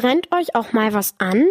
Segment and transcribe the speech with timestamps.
[0.00, 1.50] Brennt euch auch mal was an?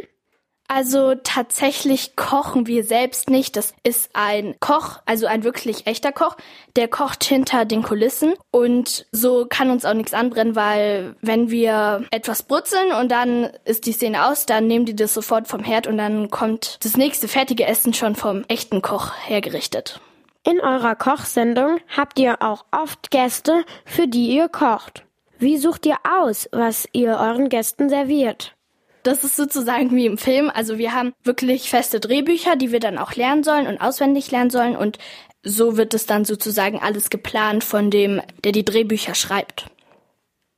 [0.67, 3.55] Also tatsächlich kochen wir selbst nicht.
[3.55, 6.35] Das ist ein Koch, also ein wirklich echter Koch,
[6.75, 12.07] der kocht hinter den Kulissen und so kann uns auch nichts anbrennen, weil wenn wir
[12.09, 15.85] etwas brutzeln und dann ist die Szene aus, dann nehmen die das sofort vom Herd
[15.85, 20.01] und dann kommt das nächste fertige Essen schon vom echten Koch hergerichtet.
[20.43, 25.03] In eurer Kochsendung habt ihr auch oft Gäste, für die ihr kocht.
[25.39, 28.55] Wie sucht ihr aus, was ihr euren Gästen serviert?
[29.03, 30.51] Das ist sozusagen wie im Film.
[30.53, 34.49] Also wir haben wirklich feste Drehbücher, die wir dann auch lernen sollen und auswendig lernen
[34.49, 34.75] sollen.
[34.75, 34.97] Und
[35.41, 39.67] so wird es dann sozusagen alles geplant von dem, der die Drehbücher schreibt.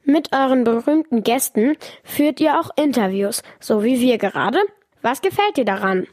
[0.04, 4.58] Mit euren berühmten Gästen führt ihr auch Interviews, so wie wir gerade.
[5.04, 6.08] Was gefällt dir daran?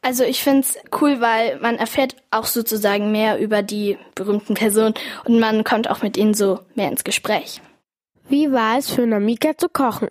[0.00, 4.94] Also ich find's cool, weil man erfährt auch sozusagen mehr über die berühmten Personen
[5.26, 7.60] und man kommt auch mit ihnen so mehr ins Gespräch.
[8.28, 10.08] Wie war es für Namika zu kochen?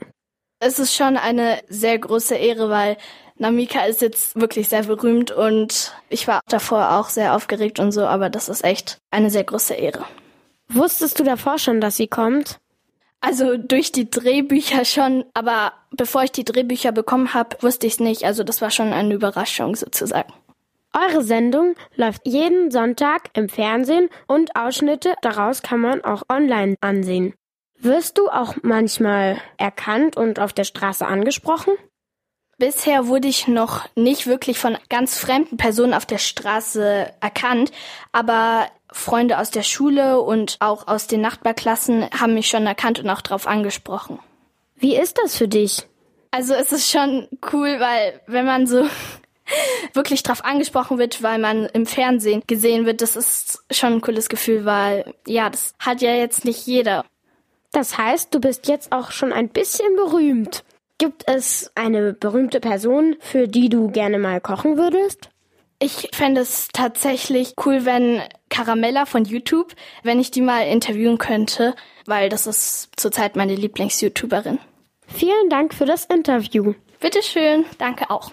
[0.59, 2.98] Es ist schon eine sehr große Ehre, weil
[3.35, 8.06] Namika ist jetzt wirklich sehr berühmt und ich war davor auch sehr aufgeregt und so,
[8.08, 10.03] aber das ist echt eine sehr große Ehre.
[10.67, 12.58] Wusstest du davor schon, dass sie kommt?
[13.22, 18.00] Also durch die Drehbücher schon, aber bevor ich die Drehbücher bekommen habe, wusste ich es
[18.00, 18.23] nicht.
[18.23, 20.34] Also das war schon eine Überraschung sozusagen.
[20.94, 27.36] Eure Sendung läuft jeden Sonntag im Fernsehen und Ausschnitte daraus kann man auch online ansehen.
[27.80, 31.73] Wirst du auch manchmal erkannt und auf der Straße angesprochen?
[32.58, 37.72] Bisher wurde ich noch nicht wirklich von ganz fremden Personen auf der Straße erkannt,
[38.11, 43.09] aber Freunde aus der Schule und auch aus den Nachbarklassen haben mich schon erkannt und
[43.11, 44.17] auch darauf angesprochen.
[44.75, 45.84] Wie ist das für dich?
[46.31, 48.88] Also es ist schon cool, weil wenn man so
[49.94, 54.30] wirklich drauf angesprochen wird, weil man im Fernsehen gesehen wird, das ist schon ein cooles
[54.30, 57.06] Gefühl, weil ja, das hat ja jetzt nicht jeder.
[57.78, 60.64] Das heißt, du bist jetzt auch schon ein bisschen berühmt.
[60.97, 65.30] Gibt es eine berühmte Person, für die du gerne mal kochen würdest?
[65.78, 71.75] Ich fände es tatsächlich cool, wenn Caramella von YouTube, wenn ich die mal interviewen könnte,
[72.07, 74.57] weil das ist zurzeit meine Lieblings-YouTuberin.
[75.06, 76.74] Vielen Dank für das Interview.
[77.00, 78.31] Bitteschön, danke auch.